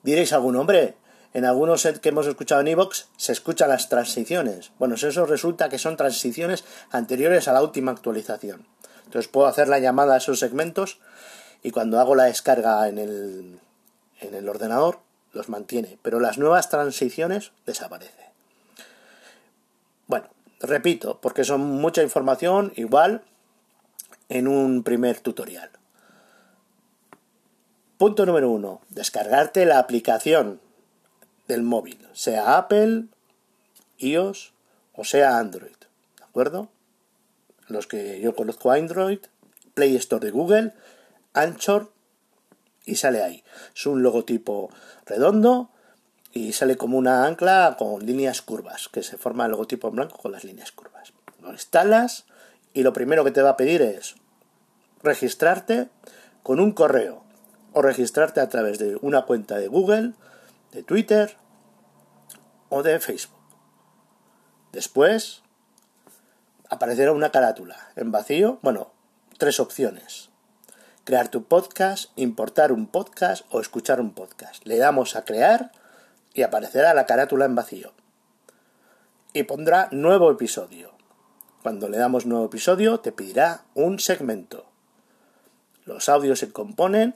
Diréis 0.01 0.33
algún 0.33 0.55
hombre, 0.55 0.95
en 1.35 1.45
algunos 1.45 1.87
que 2.01 2.09
hemos 2.09 2.25
escuchado 2.25 2.61
en 2.61 2.69
Evox 2.69 3.07
se 3.17 3.31
escuchan 3.31 3.69
las 3.69 3.87
transiciones. 3.87 4.71
Bueno, 4.79 4.95
eso 4.95 5.27
resulta 5.27 5.69
que 5.69 5.77
son 5.77 5.95
transiciones 5.95 6.63
anteriores 6.89 7.47
a 7.47 7.53
la 7.53 7.61
última 7.61 7.91
actualización. 7.91 8.65
Entonces 9.05 9.27
puedo 9.31 9.45
hacer 9.45 9.67
la 9.67 9.77
llamada 9.77 10.15
a 10.15 10.17
esos 10.17 10.39
segmentos 10.39 10.97
y 11.61 11.69
cuando 11.69 11.99
hago 11.99 12.15
la 12.15 12.23
descarga 12.23 12.89
en 12.89 12.97
el, 12.97 13.59
en 14.21 14.33
el 14.33 14.49
ordenador 14.49 15.01
los 15.33 15.49
mantiene, 15.49 15.99
pero 16.01 16.19
las 16.19 16.39
nuevas 16.39 16.69
transiciones 16.69 17.51
desaparecen. 17.67 18.25
Bueno, 20.07 20.29
repito, 20.59 21.19
porque 21.21 21.43
son 21.43 21.61
mucha 21.61 22.01
información 22.01 22.73
igual 22.75 23.21
en 24.31 24.47
un 24.47 24.83
primer 24.83 25.19
tutorial. 25.19 25.69
Punto 27.97 28.25
número 28.25 28.49
uno, 28.49 28.79
descargarte 28.89 29.65
la 29.65 29.77
aplicación 29.77 30.61
del 31.49 31.63
móvil, 31.63 31.99
sea 32.13 32.57
Apple, 32.57 33.07
iOS 33.97 34.53
o 34.93 35.03
sea 35.03 35.37
Android. 35.37 35.75
¿De 36.17 36.23
acuerdo? 36.23 36.69
Los 37.67 37.87
que 37.87 38.21
yo 38.21 38.33
conozco 38.33 38.71
Android, 38.71 39.19
Play 39.73 39.97
Store 39.97 40.25
de 40.25 40.31
Google, 40.31 40.73
Anchor 41.33 41.91
y 42.85 42.95
sale 42.95 43.21
ahí. 43.21 43.43
Es 43.75 43.85
un 43.85 44.01
logotipo 44.01 44.69
redondo 45.05 45.71
y 46.31 46.53
sale 46.53 46.77
como 46.77 46.97
una 46.97 47.25
ancla 47.25 47.75
con 47.77 48.05
líneas 48.05 48.41
curvas, 48.41 48.87
que 48.87 49.03
se 49.03 49.17
forma 49.17 49.43
el 49.43 49.51
logotipo 49.51 49.89
en 49.89 49.95
blanco 49.97 50.17
con 50.17 50.31
las 50.31 50.45
líneas 50.45 50.71
curvas. 50.71 51.11
Lo 51.41 51.51
instalas 51.51 52.23
y 52.73 52.83
lo 52.83 52.93
primero 52.93 53.25
que 53.25 53.31
te 53.31 53.41
va 53.41 53.49
a 53.51 53.57
pedir 53.57 53.81
es 53.81 54.15
registrarte 55.03 55.89
con 56.43 56.59
un 56.59 56.71
correo 56.71 57.23
o 57.73 57.81
registrarte 57.81 58.39
a 58.39 58.49
través 58.49 58.79
de 58.79 58.97
una 59.01 59.23
cuenta 59.23 59.57
de 59.57 59.67
Google, 59.67 60.13
de 60.71 60.83
Twitter 60.83 61.37
o 62.69 62.83
de 62.83 62.99
Facebook. 62.99 63.39
Después 64.71 65.41
aparecerá 66.69 67.11
una 67.11 67.31
carátula 67.31 67.91
en 67.95 68.11
vacío, 68.11 68.59
bueno, 68.61 68.91
tres 69.37 69.59
opciones. 69.59 70.29
Crear 71.03 71.29
tu 71.29 71.43
podcast, 71.43 72.11
importar 72.15 72.71
un 72.71 72.87
podcast 72.87 73.45
o 73.51 73.59
escuchar 73.59 73.99
un 73.99 74.13
podcast. 74.13 74.65
Le 74.65 74.77
damos 74.77 75.15
a 75.15 75.25
crear 75.25 75.71
y 76.33 76.43
aparecerá 76.43 76.93
la 76.93 77.05
carátula 77.05 77.45
en 77.45 77.55
vacío. 77.55 77.91
Y 79.33 79.43
pondrá 79.43 79.89
nuevo 79.91 80.31
episodio. 80.31 80.93
Cuando 81.63 81.89
le 81.89 81.97
damos 81.97 82.25
nuevo 82.25 82.45
episodio 82.45 82.99
te 82.99 83.11
pedirá 83.11 83.65
un 83.73 83.99
segmento. 83.99 84.70
Los 85.85 86.09
audios 86.09 86.39
se 86.39 86.51
componen 86.51 87.15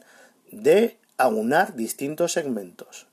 de 0.52 0.98
aunar 1.18 1.76
distintos 1.76 2.34
segmentos. 2.34 3.08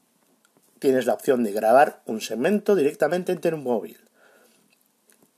Tienes 0.79 1.07
la 1.07 1.15
opción 1.15 1.45
de 1.45 1.53
grabar 1.53 2.03
un 2.07 2.21
segmento 2.21 2.75
directamente 2.75 3.33
en 3.33 3.41
tu 3.41 3.57
móvil. 3.57 3.99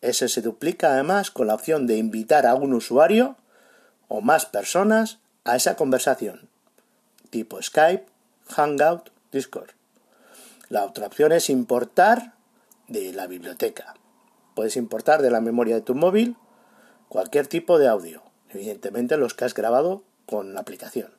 Ese 0.01 0.29
se 0.29 0.43
duplica 0.43 0.93
además 0.93 1.31
con 1.31 1.47
la 1.47 1.55
opción 1.55 1.87
de 1.87 1.97
invitar 1.97 2.47
a 2.47 2.55
un 2.55 2.75
usuario 2.75 3.37
o 4.09 4.21
más 4.21 4.47
personas 4.47 5.19
a 5.45 5.57
esa 5.57 5.77
conversación, 5.77 6.49
tipo 7.31 7.61
Skype, 7.61 8.07
Hangout, 8.49 9.11
Discord. 9.33 9.71
La 10.69 10.85
otra 10.85 11.07
opción 11.07 11.33
es 11.33 11.51
importar 11.51 12.35
de 12.89 13.13
la 13.13 13.27
biblioteca. 13.27 13.95
Puedes 14.55 14.77
importar 14.77 15.23
de 15.23 15.31
la 15.31 15.41
memoria 15.41 15.75
de 15.75 15.83
tu 15.83 15.95
móvil 15.95 16.37
cualquier 17.09 17.47
tipo 17.47 17.79
de 17.79 17.89
audio, 17.89 18.23
evidentemente 18.55 19.17
los 19.17 19.35
que 19.35 19.45
has 19.45 19.55
grabado 19.55 20.03
con 20.27 20.55
la 20.55 20.61
aplicación. 20.61 21.11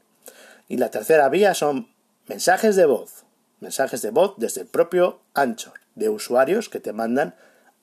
Y 0.67 0.77
la 0.77 0.89
tercera 0.89 1.29
vía 1.29 1.53
son 1.53 1.89
mensajes 2.27 2.75
de 2.75 2.85
voz, 2.85 3.23
mensajes 3.59 4.01
de 4.01 4.09
voz 4.09 4.33
desde 4.37 4.61
el 4.61 4.67
propio 4.67 5.19
Anchor, 5.33 5.79
de 5.95 6.09
usuarios 6.09 6.69
que 6.69 6.79
te 6.79 6.93
mandan 6.93 7.35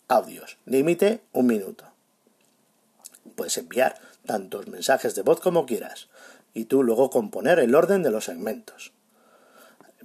audios. 0.09 0.59
Límite 0.67 1.21
un 1.33 1.47
minuto. 1.47 1.85
Puedes 3.37 3.57
enviar 3.59 4.01
tantos 4.27 4.67
mensajes 4.67 5.15
de 5.15 5.23
voz 5.23 5.41
como 5.41 5.67
quieras 5.67 6.09
y 6.55 6.67
tú 6.67 6.83
luego 6.83 7.11
componer 7.11 7.59
el 7.59 7.75
orden 7.75 8.03
de 8.03 8.11
los 8.11 8.25
segmentos. 8.25 8.93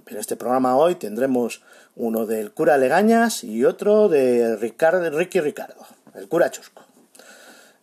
En 0.06 0.16
este 0.16 0.36
programa 0.36 0.76
hoy 0.76 0.94
tendremos 0.94 1.62
uno 1.94 2.24
del 2.24 2.52
cura 2.52 2.78
Legañas 2.78 3.44
y 3.44 3.66
otro 3.66 4.08
de 4.08 4.56
Ricardo, 4.56 5.10
Ricky 5.10 5.40
Ricardo, 5.40 5.86
el 6.14 6.28
cura 6.28 6.50
Chusco. 6.50 6.82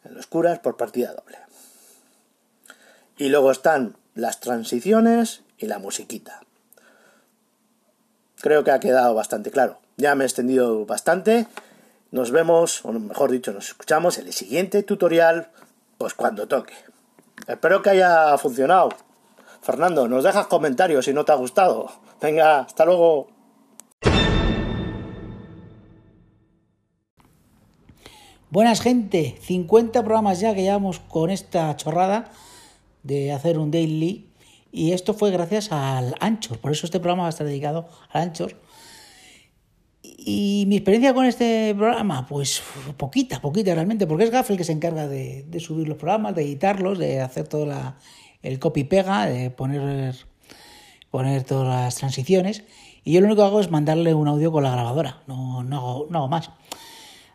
Los 0.09 0.25
curas 0.25 0.59
por 0.59 0.77
partida 0.77 1.13
doble. 1.13 1.37
Y 3.17 3.29
luego 3.29 3.51
están 3.51 3.95
las 4.13 4.39
transiciones 4.39 5.41
y 5.57 5.67
la 5.67 5.79
musiquita. 5.79 6.41
Creo 8.41 8.63
que 8.63 8.71
ha 8.71 8.79
quedado 8.79 9.13
bastante 9.13 9.51
claro. 9.51 9.79
Ya 9.97 10.15
me 10.15 10.23
he 10.23 10.27
extendido 10.27 10.85
bastante. 10.85 11.47
Nos 12.11 12.31
vemos, 12.31 12.83
o 12.83 12.91
mejor 12.91 13.31
dicho, 13.31 13.53
nos 13.53 13.69
escuchamos 13.69 14.17
en 14.17 14.27
el 14.27 14.33
siguiente 14.33 14.83
tutorial, 14.83 15.49
pues 15.97 16.13
cuando 16.13 16.47
toque. 16.47 16.73
Espero 17.47 17.81
que 17.81 17.91
haya 17.91 18.37
funcionado. 18.37 18.89
Fernando, 19.61 20.07
nos 20.07 20.23
dejas 20.23 20.47
comentarios 20.47 21.05
si 21.05 21.13
no 21.13 21.25
te 21.25 21.31
ha 21.31 21.35
gustado. 21.35 21.89
Venga, 22.21 22.59
hasta 22.59 22.85
luego. 22.85 23.27
Buenas 28.49 28.81
gente, 28.81 29.37
50 29.41 30.03
programas 30.03 30.39
ya 30.39 30.53
que 30.53 30.61
llevamos 30.61 30.99
con 30.99 31.29
esta 31.29 31.75
chorrada 31.77 32.31
de 33.05 33.31
hacer 33.31 33.59
un 33.59 33.71
daily 33.71 34.29
y 34.71 34.91
esto 34.91 35.13
fue 35.13 35.31
gracias 35.31 35.71
al 35.71 36.15
Anchor, 36.19 36.57
por 36.57 36.71
eso 36.71 36.85
este 36.85 36.99
programa 36.99 37.23
va 37.23 37.27
a 37.27 37.29
estar 37.29 37.47
dedicado 37.47 37.87
al 38.11 38.23
Anchor. 38.23 38.59
Y 40.03 40.65
mi 40.67 40.75
experiencia 40.75 41.13
con 41.13 41.25
este 41.25 41.73
programa, 41.75 42.27
pues 42.27 42.61
poquita, 42.97 43.39
poquita 43.39 43.73
realmente, 43.73 44.05
porque 44.05 44.25
es 44.25 44.31
Gaff 44.31 44.49
el 44.49 44.57
que 44.57 44.63
se 44.63 44.71
encarga 44.71 45.07
de, 45.07 45.45
subir 45.59 45.87
los 45.87 45.97
programas, 45.97 46.35
de 46.35 46.43
editarlos, 46.43 46.97
de 46.97 47.21
hacer 47.21 47.47
todo 47.47 47.65
la, 47.65 47.97
el 48.41 48.59
copy-pega, 48.59 49.27
de 49.27 49.49
poner, 49.49 50.15
poner 51.09 51.43
todas 51.43 51.67
las 51.67 51.95
transiciones. 51.95 52.63
Y 53.03 53.13
yo 53.13 53.21
lo 53.21 53.27
único 53.27 53.43
que 53.43 53.47
hago 53.47 53.61
es 53.61 53.71
mandarle 53.71 54.13
un 54.13 54.27
audio 54.27 54.51
con 54.51 54.63
la 54.63 54.71
grabadora, 54.71 55.21
no, 55.27 55.63
no, 55.63 55.77
hago, 55.77 56.07
no 56.09 56.17
hago 56.17 56.27
más. 56.27 56.49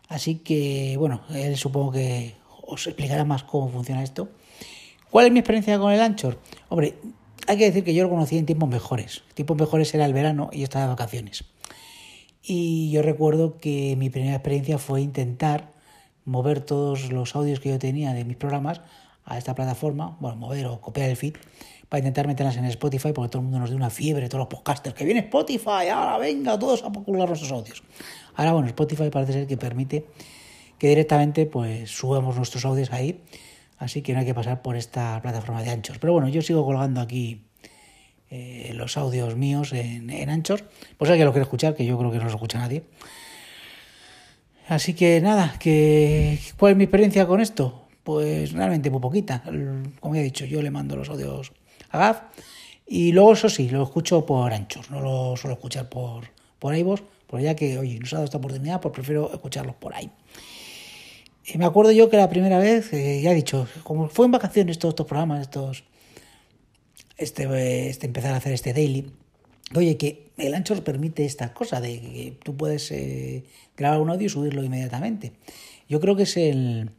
Así 0.09 0.35
que, 0.35 0.95
bueno, 0.97 1.21
él 1.33 1.57
supongo 1.57 1.93
que 1.93 2.35
os 2.67 2.85
explicará 2.85 3.25
más 3.25 3.43
cómo 3.43 3.69
funciona 3.69 4.03
esto. 4.03 4.29
¿Cuál 5.11 5.25
es 5.25 5.33
mi 5.33 5.39
experiencia 5.39 5.77
con 5.77 5.91
el 5.91 5.99
Anchor? 5.99 6.39
Hombre, 6.69 6.95
hay 7.45 7.57
que 7.57 7.65
decir 7.65 7.83
que 7.83 7.93
yo 7.93 8.03
lo 8.03 8.09
conocí 8.09 8.37
en 8.37 8.45
tiempos 8.45 8.69
mejores. 8.69 9.23
Tiempos 9.33 9.57
mejores 9.57 9.93
era 9.93 10.05
el 10.05 10.13
verano 10.13 10.49
y 10.53 10.63
estaba 10.63 10.85
de 10.85 10.91
vacaciones. 10.91 11.43
Y 12.41 12.89
yo 12.91 13.01
recuerdo 13.01 13.57
que 13.57 13.97
mi 13.97 14.09
primera 14.09 14.35
experiencia 14.35 14.77
fue 14.77 15.01
intentar 15.01 15.73
mover 16.23 16.61
todos 16.61 17.11
los 17.11 17.35
audios 17.35 17.59
que 17.59 17.67
yo 17.67 17.77
tenía 17.77 18.13
de 18.13 18.23
mis 18.23 18.37
programas 18.37 18.79
a 19.25 19.37
esta 19.37 19.53
plataforma, 19.53 20.15
bueno, 20.21 20.37
mover 20.37 20.67
o 20.67 20.79
copiar 20.79 21.09
el 21.09 21.17
feed, 21.17 21.35
para 21.89 21.99
intentar 21.99 22.25
meterlas 22.25 22.55
en 22.55 22.63
Spotify, 22.63 23.11
porque 23.11 23.27
todo 23.27 23.39
el 23.39 23.43
mundo 23.43 23.59
nos 23.59 23.69
dio 23.69 23.75
una 23.75 23.89
fiebre, 23.89 24.29
todos 24.29 24.39
los 24.39 24.47
podcasters, 24.47 24.95
que 24.95 25.03
viene 25.03 25.19
Spotify, 25.19 25.89
ahora 25.93 26.19
venga, 26.19 26.57
todos 26.57 26.83
a 26.83 26.91
popular 26.91 27.27
nuestros 27.27 27.51
audios. 27.51 27.83
Ahora, 28.35 28.53
bueno, 28.53 28.69
Spotify 28.69 29.09
parece 29.09 29.33
ser 29.33 29.45
que 29.45 29.57
permite 29.57 30.05
que 30.77 30.87
directamente 30.87 31.45
pues 31.47 31.91
subamos 31.91 32.37
nuestros 32.37 32.63
audios 32.63 32.93
ahí, 32.93 33.19
así 33.81 34.03
que 34.03 34.13
no 34.13 34.19
hay 34.19 34.25
que 34.25 34.33
pasar 34.33 34.61
por 34.61 34.75
esta 34.75 35.19
plataforma 35.21 35.63
de 35.63 35.71
anchos. 35.71 35.97
Pero 35.97 36.13
bueno, 36.13 36.29
yo 36.29 36.41
sigo 36.41 36.63
colgando 36.63 37.01
aquí 37.01 37.41
eh, 38.29 38.71
los 38.75 38.95
audios 38.95 39.35
míos 39.35 39.73
en, 39.73 40.09
en 40.11 40.29
Anchor. 40.29 40.69
Pues 40.97 41.09
alguien 41.09 41.25
lo 41.25 41.33
quiere 41.33 41.43
escuchar, 41.43 41.75
que 41.75 41.85
yo 41.85 41.97
creo 41.97 42.11
que 42.11 42.19
no 42.19 42.25
lo 42.25 42.29
escucha 42.29 42.59
nadie. 42.59 42.83
Así 44.67 44.93
que 44.93 45.19
nada, 45.19 45.55
que 45.59 46.39
¿cuál 46.57 46.73
es 46.73 46.77
mi 46.77 46.83
experiencia 46.85 47.25
con 47.25 47.41
esto? 47.41 47.87
Pues 48.03 48.51
realmente 48.53 48.89
muy 48.89 49.01
poquita. 49.01 49.43
Como 49.99 50.15
he 50.15 50.23
dicho, 50.23 50.45
yo 50.45 50.61
le 50.61 50.69
mando 50.69 50.95
los 50.95 51.09
audios 51.09 51.51
a 51.89 51.97
Gaf 51.97 52.21
y 52.87 53.11
luego 53.11 53.33
eso 53.33 53.49
sí, 53.49 53.67
lo 53.69 53.83
escucho 53.83 54.25
por 54.25 54.53
Anchor, 54.53 54.91
no 54.91 55.01
lo 55.01 55.35
suelo 55.35 55.55
escuchar 55.55 55.89
por, 55.89 56.25
por 56.59 56.75
iVoox, 56.75 57.01
porque 57.25 57.45
ya 57.45 57.55
que, 57.55 57.77
oye, 57.79 57.97
nos 57.99 58.13
ha 58.13 58.17
dado 58.17 58.25
esta 58.25 58.37
oportunidad, 58.37 58.79
pues 58.79 58.93
prefiero 58.93 59.31
escucharlos 59.33 59.75
por 59.75 59.95
ahí. 59.95 60.11
Y 61.45 61.57
me 61.57 61.65
acuerdo 61.65 61.91
yo 61.91 62.09
que 62.09 62.17
la 62.17 62.29
primera 62.29 62.59
vez, 62.59 62.93
eh, 62.93 63.21
ya 63.21 63.31
he 63.31 63.35
dicho, 63.35 63.67
como 63.83 64.09
fue 64.09 64.25
en 64.25 64.31
vacaciones 64.31 64.77
todos 64.77 64.93
estos 64.93 65.07
programas, 65.07 65.41
estos 65.41 65.83
este, 67.21 67.89
este, 67.89 68.07
empezar 68.07 68.33
a 68.33 68.37
hacer 68.37 68.53
este 68.53 68.73
daily. 68.73 69.11
Oye, 69.75 69.95
que 69.95 70.31
el 70.37 70.53
Anchor 70.53 70.83
permite 70.83 71.23
esta 71.23 71.53
cosa 71.53 71.79
de 71.79 72.01
que 72.01 72.37
tú 72.43 72.57
puedes 72.57 72.91
eh, 72.91 73.45
grabar 73.77 74.01
un 74.01 74.09
audio 74.09 74.25
y 74.25 74.29
subirlo 74.29 74.63
inmediatamente. 74.63 75.33
Yo 75.87 75.99
creo 75.99 76.15
que 76.15 76.23
es 76.23 76.35
el, 76.35 76.91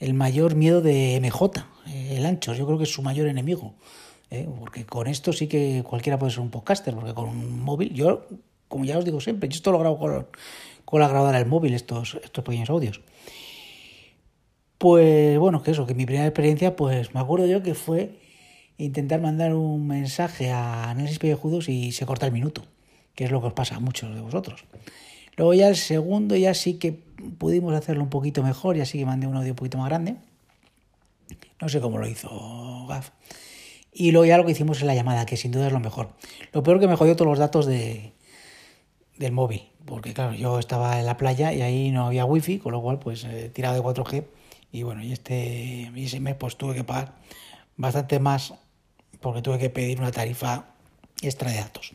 el 0.00 0.14
mayor 0.14 0.54
miedo 0.54 0.80
de 0.80 1.18
MJ, 1.20 1.66
eh, 1.86 2.16
el 2.16 2.26
Anchor. 2.26 2.56
Yo 2.56 2.66
creo 2.66 2.78
que 2.78 2.84
es 2.84 2.92
su 2.92 3.02
mayor 3.02 3.28
enemigo. 3.28 3.74
Eh, 4.30 4.46
porque 4.58 4.84
con 4.84 5.06
esto 5.06 5.32
sí 5.32 5.46
que 5.46 5.82
cualquiera 5.88 6.18
puede 6.18 6.32
ser 6.32 6.40
un 6.40 6.50
podcaster, 6.50 6.94
porque 6.94 7.14
con 7.14 7.28
un 7.28 7.60
móvil, 7.60 7.94
yo, 7.94 8.26
como 8.68 8.84
ya 8.84 8.98
os 8.98 9.04
digo 9.04 9.20
siempre, 9.20 9.48
yo 9.48 9.54
esto 9.54 9.72
lo 9.72 9.78
grabo 9.78 9.98
con, 9.98 10.26
con 10.84 11.00
la 11.00 11.08
grabadora 11.08 11.38
del 11.38 11.46
móvil, 11.46 11.72
estos, 11.74 12.18
estos 12.22 12.44
pequeños 12.44 12.68
audios. 12.68 13.00
Pues 14.78 15.36
bueno, 15.38 15.62
que 15.64 15.72
eso, 15.72 15.86
que 15.86 15.94
mi 15.94 16.06
primera 16.06 16.26
experiencia, 16.26 16.76
pues 16.76 17.12
me 17.12 17.20
acuerdo 17.20 17.46
yo 17.46 17.62
que 17.64 17.74
fue 17.74 18.12
intentar 18.78 19.20
mandar 19.20 19.54
un 19.54 19.88
mensaje 19.88 20.52
a 20.52 20.90
Análisis 20.90 21.18
Pellejudos 21.18 21.68
y 21.68 21.90
se 21.90 22.06
corta 22.06 22.26
el 22.26 22.32
minuto, 22.32 22.62
que 23.16 23.24
es 23.24 23.32
lo 23.32 23.40
que 23.40 23.48
os 23.48 23.52
pasa 23.52 23.76
a 23.76 23.80
muchos 23.80 24.14
de 24.14 24.20
vosotros. 24.20 24.64
Luego 25.36 25.52
ya 25.52 25.68
el 25.68 25.76
segundo 25.76 26.36
ya 26.36 26.54
sí 26.54 26.74
que 26.74 26.92
pudimos 27.38 27.74
hacerlo 27.74 28.04
un 28.04 28.08
poquito 28.08 28.44
mejor, 28.44 28.76
ya 28.76 28.86
sí 28.86 28.98
que 28.98 29.04
mandé 29.04 29.26
un 29.26 29.36
audio 29.36 29.50
un 29.50 29.56
poquito 29.56 29.78
más 29.78 29.88
grande. 29.88 30.14
No 31.60 31.68
sé 31.68 31.80
cómo 31.80 31.98
lo 31.98 32.06
hizo 32.06 32.86
Gaf. 32.88 33.10
Y 33.92 34.12
luego 34.12 34.26
ya 34.26 34.38
lo 34.38 34.44
que 34.44 34.52
hicimos 34.52 34.78
es 34.78 34.84
la 34.84 34.94
llamada, 34.94 35.26
que 35.26 35.36
sin 35.36 35.50
duda 35.50 35.66
es 35.66 35.72
lo 35.72 35.80
mejor. 35.80 36.10
Lo 36.52 36.62
peor 36.62 36.78
que 36.78 36.86
me 36.86 36.94
jodió 36.94 37.16
todos 37.16 37.28
los 37.28 37.38
datos 37.40 37.66
de, 37.66 38.12
del 39.16 39.32
móvil, 39.32 39.62
porque 39.84 40.14
claro, 40.14 40.34
yo 40.34 40.60
estaba 40.60 41.00
en 41.00 41.06
la 41.06 41.16
playa 41.16 41.52
y 41.52 41.62
ahí 41.62 41.90
no 41.90 42.06
había 42.06 42.24
wifi, 42.24 42.58
con 42.58 42.72
lo 42.72 42.80
cual 42.80 43.00
pues 43.00 43.24
eh, 43.24 43.50
tirado 43.52 43.74
de 43.74 43.82
4G 43.82 44.24
y 44.72 44.82
bueno, 44.82 45.02
y 45.02 45.12
este 45.12 45.90
y 45.94 46.04
ese 46.04 46.20
mes 46.20 46.36
pues 46.36 46.56
tuve 46.56 46.74
que 46.74 46.84
pagar 46.84 47.14
bastante 47.76 48.18
más 48.20 48.54
porque 49.20 49.42
tuve 49.42 49.58
que 49.58 49.70
pedir 49.70 50.00
una 50.00 50.12
tarifa 50.12 50.66
extra 51.22 51.50
de 51.50 51.58
datos 51.58 51.92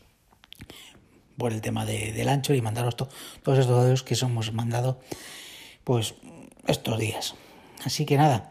por 1.36 1.52
el 1.52 1.60
tema 1.60 1.84
de, 1.84 2.12
del 2.12 2.28
ancho 2.28 2.54
y 2.54 2.60
mandaros 2.60 2.96
todos 2.96 3.58
estos 3.58 3.84
datos 3.84 4.02
que 4.02 4.14
hemos 4.20 4.52
mandado 4.52 5.00
pues 5.84 6.14
estos 6.66 6.98
días. 6.98 7.34
Así 7.84 8.06
que 8.06 8.16
nada, 8.16 8.50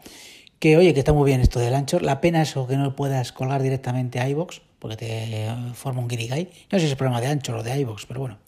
que 0.58 0.76
oye, 0.76 0.94
que 0.94 1.00
está 1.00 1.12
muy 1.12 1.26
bien 1.26 1.40
esto 1.40 1.58
del 1.58 1.74
ancho. 1.74 1.98
La 2.00 2.20
pena 2.20 2.42
es 2.42 2.54
que 2.54 2.76
no 2.76 2.94
puedas 2.94 3.32
colgar 3.32 3.62
directamente 3.62 4.20
a 4.20 4.28
iVox, 4.28 4.60
porque 4.78 4.96
te 4.96 5.48
forma 5.74 6.00
un 6.00 6.08
guirigay. 6.08 6.50
No 6.70 6.78
sé 6.78 6.86
si 6.86 6.92
es 6.92 6.96
problema 6.96 7.20
de 7.20 7.28
ancho 7.28 7.56
o 7.56 7.62
de 7.62 7.78
iVox, 7.80 8.06
pero 8.06 8.20
bueno. 8.20 8.38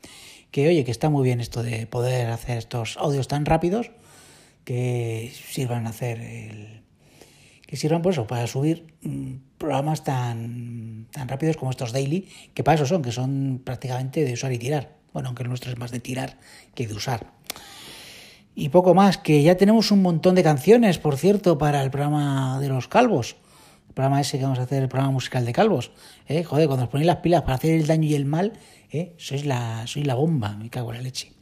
Que 0.50 0.68
oye, 0.68 0.84
que 0.84 0.90
está 0.90 1.10
muy 1.10 1.24
bien 1.24 1.40
esto 1.40 1.62
de 1.62 1.86
poder 1.86 2.28
hacer 2.28 2.58
estos 2.58 2.96
audios 2.96 3.28
tan 3.28 3.44
rápidos 3.44 3.90
que 4.66 5.32
sirvan 5.32 5.86
a 5.86 5.90
hacer 5.90 6.20
el, 6.20 6.82
que 7.66 7.76
sirvan 7.76 8.02
por 8.02 8.12
eso, 8.12 8.26
para 8.26 8.48
subir 8.48 8.94
mm, 9.02 9.34
programas 9.58 10.02
tan, 10.02 11.06
tan 11.12 11.28
rápidos 11.28 11.56
como 11.56 11.70
estos 11.70 11.92
daily, 11.92 12.28
que 12.52 12.64
para 12.64 12.74
eso 12.74 12.84
son, 12.84 13.00
que 13.00 13.12
son 13.12 13.62
prácticamente 13.64 14.24
de 14.24 14.32
usar 14.32 14.52
y 14.52 14.58
tirar. 14.58 14.96
Bueno, 15.12 15.28
aunque 15.28 15.44
el 15.44 15.48
nuestro 15.48 15.70
es 15.70 15.78
más 15.78 15.92
de 15.92 16.00
tirar 16.00 16.38
que 16.74 16.88
de 16.88 16.94
usar. 16.94 17.32
Y 18.56 18.70
poco 18.70 18.92
más, 18.92 19.18
que 19.18 19.40
ya 19.44 19.56
tenemos 19.56 19.92
un 19.92 20.02
montón 20.02 20.34
de 20.34 20.42
canciones, 20.42 20.98
por 20.98 21.16
cierto, 21.16 21.58
para 21.58 21.80
el 21.84 21.92
programa 21.92 22.58
de 22.58 22.68
los 22.68 22.88
calvos. 22.88 23.36
El 23.86 23.94
programa 23.94 24.20
ese 24.20 24.36
que 24.36 24.44
vamos 24.44 24.58
a 24.58 24.62
hacer, 24.62 24.82
el 24.82 24.88
programa 24.88 25.12
musical 25.12 25.44
de 25.44 25.52
calvos. 25.52 25.92
¿eh? 26.26 26.42
Joder, 26.42 26.66
cuando 26.66 26.86
os 26.86 26.90
ponéis 26.90 27.06
las 27.06 27.18
pilas 27.18 27.42
para 27.42 27.54
hacer 27.54 27.70
el 27.70 27.86
daño 27.86 28.08
y 28.08 28.14
el 28.14 28.24
mal, 28.24 28.54
¿eh? 28.90 29.14
sois, 29.16 29.46
la, 29.46 29.86
sois 29.86 30.04
la 30.04 30.16
bomba, 30.16 30.56
me 30.56 30.70
cago 30.70 30.90
en 30.90 30.96
la 30.96 31.02
leche. 31.02 31.32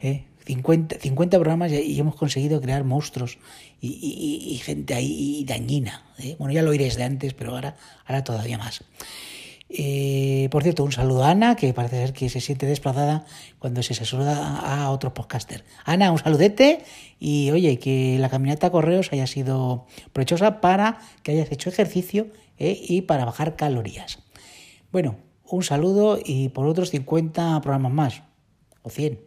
¿eh? 0.00 0.24
50, 0.44 0.96
50 0.98 1.38
programas 1.38 1.72
y 1.72 1.98
hemos 1.98 2.16
conseguido 2.16 2.60
crear 2.60 2.84
monstruos 2.84 3.38
y, 3.80 4.48
y, 4.50 4.56
gente 4.58 4.94
ahí 4.94 5.44
dañina. 5.46 6.04
¿eh? 6.18 6.36
Bueno, 6.38 6.52
ya 6.52 6.62
lo 6.62 6.70
oiréis 6.70 6.96
de 6.96 7.04
antes, 7.04 7.34
pero 7.34 7.52
ahora, 7.52 7.76
ahora 8.06 8.24
todavía 8.24 8.58
más. 8.58 8.84
Eh, 9.76 10.48
por 10.50 10.62
cierto, 10.62 10.84
un 10.84 10.92
saludo 10.92 11.24
a 11.24 11.30
Ana, 11.30 11.56
que 11.56 11.72
parece 11.72 11.96
ser 11.96 12.12
que 12.12 12.28
se 12.28 12.40
siente 12.40 12.66
desplazada 12.66 13.24
cuando 13.58 13.82
se 13.82 13.94
saluda 13.94 14.58
a 14.58 14.90
otro 14.90 15.14
podcaster. 15.14 15.64
Ana, 15.84 16.12
un 16.12 16.18
saludete 16.18 16.84
y 17.18 17.50
oye, 17.50 17.78
que 17.78 18.18
la 18.20 18.28
caminata 18.28 18.68
a 18.68 18.70
correos 18.70 19.12
haya 19.12 19.26
sido 19.26 19.86
provechosa 20.12 20.60
para 20.60 20.98
que 21.22 21.32
hayas 21.32 21.50
hecho 21.50 21.70
ejercicio 21.70 22.28
¿eh? 22.58 22.78
y 22.88 23.02
para 23.02 23.24
bajar 23.24 23.56
calorías. 23.56 24.18
Bueno, 24.92 25.16
un 25.44 25.64
saludo 25.64 26.20
y 26.24 26.50
por 26.50 26.66
otros 26.66 26.90
50 26.90 27.60
programas 27.60 27.92
más, 27.92 28.22
o 28.82 28.90
100, 28.90 29.18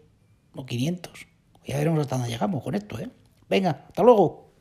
o 0.57 0.65
500. 0.65 1.27
Ya 1.65 1.77
veremos 1.77 1.99
hasta 1.99 2.15
dónde 2.15 2.31
llegamos 2.31 2.63
con 2.63 2.75
esto, 2.75 2.99
¿eh? 2.99 3.09
Venga, 3.49 3.85
hasta 3.87 4.03
luego. 4.03 4.51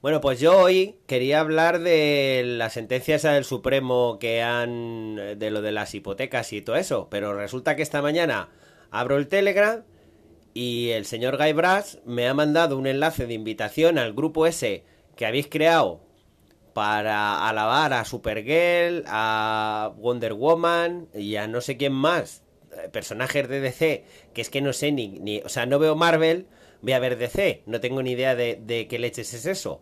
Bueno, 0.00 0.20
pues 0.20 0.38
yo 0.38 0.56
hoy 0.58 1.00
quería 1.06 1.40
hablar 1.40 1.80
de 1.80 2.42
la 2.46 2.70
sentencia 2.70 3.16
esa 3.16 3.32
del 3.32 3.44
Supremo 3.44 4.18
que 4.20 4.42
han. 4.42 5.16
de 5.16 5.50
lo 5.50 5.62
de 5.62 5.72
las 5.72 5.94
hipotecas 5.94 6.52
y 6.52 6.62
todo 6.62 6.76
eso, 6.76 7.08
pero 7.10 7.34
resulta 7.34 7.76
que 7.76 7.82
esta 7.82 8.02
mañana 8.02 8.48
abro 8.90 9.16
el 9.16 9.28
Telegram 9.28 9.82
y 10.54 10.90
el 10.90 11.04
señor 11.04 11.36
Guy 11.36 11.52
Brass 11.52 11.98
me 12.06 12.28
ha 12.28 12.34
mandado 12.34 12.78
un 12.78 12.86
enlace 12.86 13.26
de 13.26 13.34
invitación 13.34 13.98
al 13.98 14.14
grupo 14.14 14.46
ese 14.46 14.84
que 15.16 15.26
habéis 15.26 15.48
creado 15.48 16.05
para 16.76 17.48
alabar 17.48 17.94
a 17.94 18.04
Supergirl, 18.04 19.02
a 19.06 19.94
Wonder 19.96 20.34
Woman 20.34 21.08
y 21.14 21.36
a 21.36 21.46
no 21.46 21.62
sé 21.62 21.78
quién 21.78 21.94
más, 21.94 22.42
eh, 22.70 22.90
personajes 22.90 23.48
de 23.48 23.60
DC, 23.60 24.04
que 24.34 24.42
es 24.42 24.50
que 24.50 24.60
no 24.60 24.74
sé 24.74 24.92
ni, 24.92 25.08
ni 25.08 25.38
o 25.38 25.48
sea, 25.48 25.64
no 25.64 25.78
veo 25.78 25.96
Marvel, 25.96 26.48
voy 26.82 26.92
a 26.92 26.98
ver 26.98 27.16
DC, 27.16 27.62
no 27.64 27.80
tengo 27.80 28.02
ni 28.02 28.10
idea 28.10 28.34
de, 28.34 28.60
de 28.62 28.88
qué 28.88 28.98
leches 28.98 29.32
es 29.32 29.46
eso. 29.46 29.80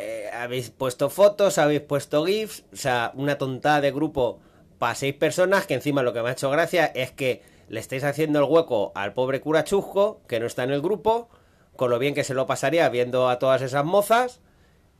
Eh, 0.00 0.28
habéis 0.32 0.70
puesto 0.70 1.08
fotos, 1.08 1.58
habéis 1.58 1.82
puesto 1.82 2.26
GIFs, 2.26 2.64
o 2.72 2.76
sea, 2.76 3.12
una 3.14 3.38
tontada 3.38 3.80
de 3.80 3.92
grupo 3.92 4.40
para 4.80 4.96
seis 4.96 5.14
personas, 5.14 5.68
que 5.68 5.74
encima 5.74 6.02
lo 6.02 6.12
que 6.12 6.20
me 6.20 6.30
ha 6.30 6.32
hecho 6.32 6.50
gracia 6.50 6.86
es 6.86 7.12
que 7.12 7.42
le 7.68 7.78
estáis 7.78 8.02
haciendo 8.02 8.40
el 8.40 8.46
hueco 8.46 8.90
al 8.96 9.12
pobre 9.12 9.40
cura 9.40 9.62
Chusco, 9.62 10.20
que 10.26 10.40
no 10.40 10.46
está 10.46 10.64
en 10.64 10.72
el 10.72 10.82
grupo, 10.82 11.28
con 11.76 11.90
lo 11.90 12.00
bien 12.00 12.14
que 12.14 12.24
se 12.24 12.34
lo 12.34 12.48
pasaría 12.48 12.88
viendo 12.88 13.28
a 13.28 13.38
todas 13.38 13.62
esas 13.62 13.84
mozas, 13.84 14.40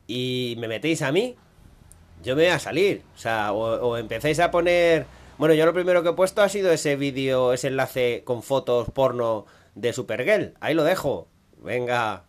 y 0.06 0.56
me 0.58 0.68
metéis 0.68 1.02
a 1.02 1.12
mí, 1.12 1.36
yo 2.22 2.36
me 2.36 2.44
voy 2.44 2.52
a 2.52 2.58
salir, 2.58 3.02
o 3.14 3.18
sea, 3.18 3.52
o, 3.52 3.88
o 3.88 3.96
empezáis 3.96 4.40
a 4.40 4.50
poner... 4.50 5.06
Bueno, 5.36 5.54
yo 5.54 5.66
lo 5.66 5.74
primero 5.74 6.02
que 6.02 6.10
he 6.10 6.14
puesto 6.14 6.42
ha 6.42 6.48
sido 6.48 6.70
ese 6.70 6.96
vídeo, 6.96 7.52
ese 7.52 7.68
enlace 7.68 8.22
con 8.24 8.42
fotos 8.42 8.90
porno 8.90 9.46
de 9.74 9.92
Supergirl, 9.92 10.54
ahí 10.60 10.74
lo 10.74 10.84
dejo, 10.84 11.28
venga, 11.58 12.24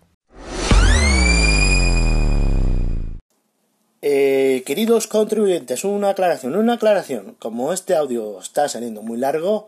Eh, 4.08 4.62
queridos 4.68 5.08
contribuyentes, 5.08 5.84
una 5.84 6.10
aclaración, 6.10 6.56
una 6.56 6.74
aclaración. 6.74 7.36
Como 7.40 7.74
este 7.74 7.96
audio 7.96 8.40
está 8.40 8.70
saliendo 8.70 9.02
muy 9.02 9.18
largo, 9.18 9.68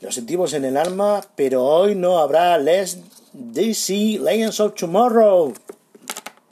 lo 0.00 0.10
sentimos 0.10 0.54
en 0.54 0.64
el 0.64 0.78
alma, 0.78 1.20
pero 1.36 1.62
hoy 1.62 1.94
no 1.94 2.18
habrá 2.18 2.56
Les 2.56 3.00
DC 3.34 4.20
Legends 4.22 4.58
of 4.58 4.74
Tomorrow. 4.74 5.52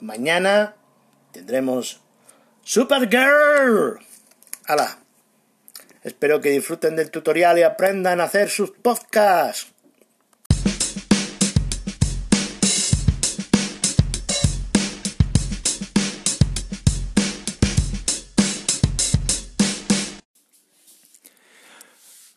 Mañana 0.01 0.73
tendremos 1.31 2.01
Supergirl. 2.63 3.99
¡Hala! 4.65 4.97
Espero 6.03 6.41
que 6.41 6.49
disfruten 6.49 6.95
del 6.95 7.11
tutorial 7.11 7.59
y 7.59 7.61
aprendan 7.61 8.19
a 8.19 8.23
hacer 8.23 8.49
sus 8.49 8.71
podcasts. 8.71 9.71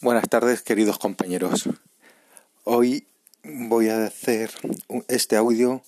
Buenas 0.03 0.29
tardes, 0.29 0.61
queridos 0.61 0.99
compañeros. 0.99 1.71
Hoy 2.65 3.07
voy 3.43 3.89
a 3.89 4.05
hacer 4.05 4.51
este 5.09 5.37
audio 5.37 5.83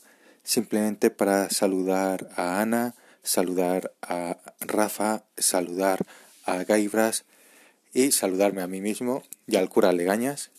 simplemente 0.46 1.10
para 1.10 1.50
saludar 1.50 2.30
a 2.36 2.60
Ana, 2.60 2.94
saludar 3.24 3.92
a 4.00 4.38
Rafa, 4.60 5.24
saludar 5.36 6.06
a 6.44 6.62
Gaibras 6.62 7.24
y 7.92 8.12
saludarme 8.12 8.62
a 8.62 8.68
mí 8.68 8.80
mismo 8.80 9.24
y 9.48 9.56
al 9.56 9.68
cura 9.68 9.92
Legañas, 9.92 10.50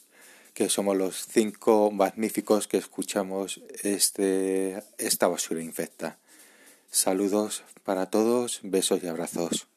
que 0.54 0.68
somos 0.68 0.98
los 0.98 1.26
cinco 1.28 1.90
magníficos 1.92 2.68
que 2.68 2.78
escuchamos 2.78 3.62
este, 3.84 4.84
esta 4.98 5.28
basura 5.28 5.64
infecta. 5.64 6.18
Saludos 6.92 7.64
para 7.84 8.08
todos, 8.08 8.60
besos 8.64 9.02
y 9.04 9.08
abrazos. 9.08 9.68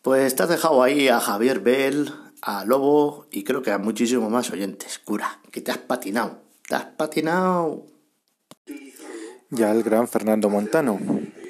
Pues 0.00 0.34
te 0.34 0.44
has 0.44 0.48
dejado 0.48 0.82
ahí 0.82 1.08
a 1.08 1.20
Javier 1.20 1.60
Bell, 1.60 2.14
a 2.40 2.64
Lobo 2.64 3.26
y 3.30 3.44
creo 3.44 3.62
que 3.62 3.70
a 3.70 3.78
muchísimos 3.78 4.30
más 4.30 4.50
oyentes. 4.50 4.98
Cura, 4.98 5.40
que 5.50 5.60
te 5.60 5.72
has 5.72 5.78
patinado. 5.78 6.40
Te 6.66 6.76
has 6.76 6.84
patinado. 6.84 7.93
Ya 9.54 9.70
el 9.70 9.84
gran 9.84 10.08
Fernando 10.08 10.50
Montano. 10.50 10.98